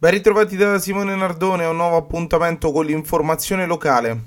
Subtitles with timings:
[0.00, 4.26] Ben ritrovati da Simone Nardone a un nuovo appuntamento con l'informazione locale.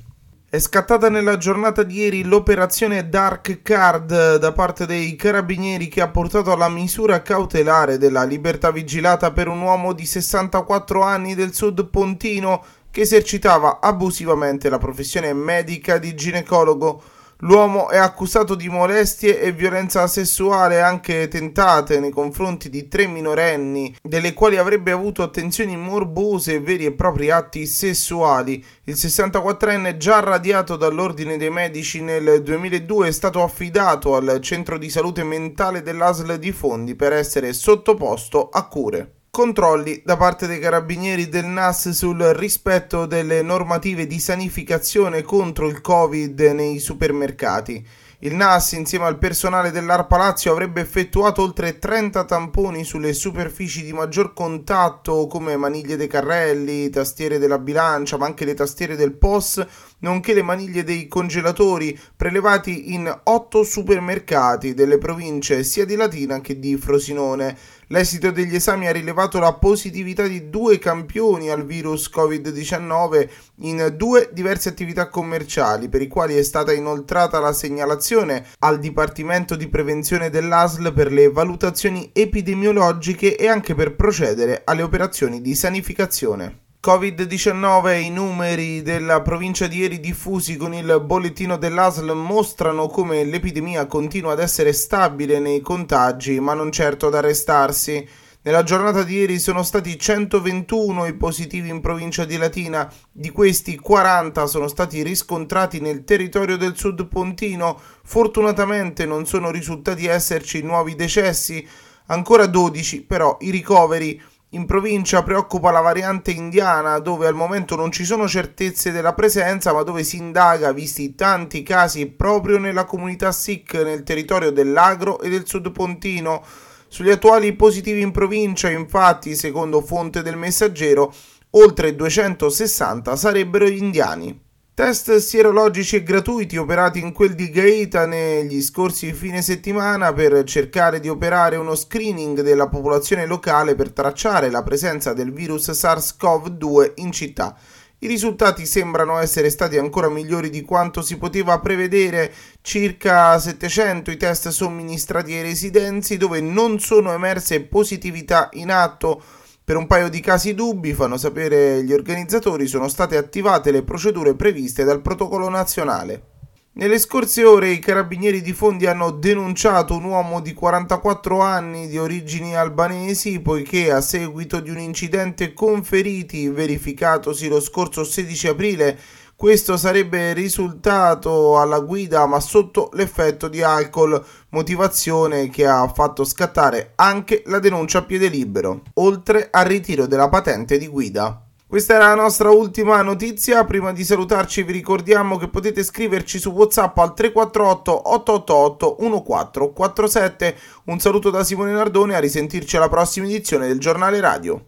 [0.50, 6.10] È scattata nella giornata di ieri l'operazione Dark Card da parte dei carabinieri che ha
[6.10, 11.88] portato alla misura cautelare della libertà vigilata per un uomo di 64 anni del sud
[11.88, 17.02] pontino che esercitava abusivamente la professione medica di ginecologo.
[17.44, 23.96] L'uomo è accusato di molestie e violenza sessuale anche tentate nei confronti di tre minorenni,
[24.04, 28.64] delle quali avrebbe avuto attenzioni morbose e veri e propri atti sessuali.
[28.84, 34.92] Il 64enne, già radiato dall'Ordine dei Medici nel 2002, è stato affidato al centro di
[34.92, 41.30] salute mentale dell'ASL di Fondi per essere sottoposto a cure controlli da parte dei carabinieri
[41.30, 47.88] del NAS sul rispetto delle normative di sanificazione contro il Covid nei supermercati.
[48.24, 53.94] Il NAS, insieme al personale dell'Arpa Lazio, avrebbe effettuato oltre 30 tamponi sulle superfici di
[53.94, 59.66] maggior contatto come maniglie dei carrelli, tastiere della bilancia, ma anche le tastiere del POS,
[60.00, 66.60] nonché le maniglie dei congelatori, prelevati in 8 supermercati delle province sia di Latina che
[66.60, 67.58] di Frosinone.
[67.92, 73.28] L'esito degli esami ha rilevato la positività di due campioni al virus Covid-19
[73.64, 79.58] in due diverse attività commerciali, per i quali è stata inoltrata la segnalazione al Dipartimento
[79.58, 86.71] di Prevenzione dell'ASL per le valutazioni epidemiologiche e anche per procedere alle operazioni di sanificazione.
[86.84, 93.86] Covid-19 i numeri della provincia di ieri diffusi con il bollettino dell'ASL mostrano come l'epidemia
[93.86, 98.04] continua ad essere stabile nei contagi, ma non certo ad arrestarsi.
[98.42, 103.76] Nella giornata di ieri sono stati 121 i positivi in provincia di Latina, di questi
[103.76, 110.96] 40 sono stati riscontrati nel territorio del sud pontino, fortunatamente non sono risultati esserci nuovi
[110.96, 111.64] decessi,
[112.08, 114.20] ancora 12 però i ricoveri.
[114.54, 119.72] In provincia preoccupa la variante indiana, dove al momento non ci sono certezze della presenza,
[119.72, 125.30] ma dove si indaga, visti tanti casi proprio nella comunità Sikh nel territorio dell'Agro e
[125.30, 126.44] del Sud Pontino.
[126.90, 131.14] Sugli attuali positivi in provincia, infatti, secondo fonte del messaggero,
[131.52, 134.38] oltre 260 sarebbero indiani.
[134.82, 141.00] Test sierologici e gratuiti operati in quel di Gaeta negli scorsi fine settimana per cercare
[141.00, 147.12] di operare uno screening della popolazione locale per tracciare la presenza del virus SARS-CoV-2 in
[147.12, 147.56] città.
[148.00, 154.18] I risultati sembrano essere stati ancora migliori di quanto si poteva prevedere, circa 700 i
[154.18, 159.22] test somministrati ai residenti dove non sono emerse positività in atto
[159.72, 164.36] per un paio di casi dubbi, fanno sapere gli organizzatori, sono state attivate le procedure
[164.36, 166.31] previste dal protocollo nazionale.
[166.74, 171.98] Nelle scorse ore i carabinieri di Fondi hanno denunciato un uomo di 44 anni di
[171.98, 179.00] origini albanesi poiché a seguito di un incidente con feriti verificatosi lo scorso 16 aprile
[179.36, 186.94] questo sarebbe risultato alla guida ma sotto l'effetto di alcol, motivazione che ha fatto scattare
[186.96, 191.48] anche la denuncia a piede libero, oltre al ritiro della patente di guida.
[191.72, 193.64] Questa era la nostra ultima notizia.
[193.64, 200.56] Prima di salutarci vi ricordiamo che potete scriverci su WhatsApp al 348 888 1447.
[200.88, 204.62] Un saluto da Simone Nardone a risentirci alla prossima edizione del giornale radio.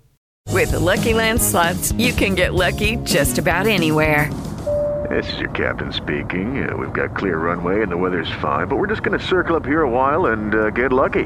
[0.53, 4.29] With Lucky Land slots, you can get lucky just about anywhere.
[5.09, 6.65] This is your captain speaking.
[6.65, 9.57] Uh, we've got clear runway and the weather's fine, but we're just going to circle
[9.57, 11.25] up here a while and uh, get lucky.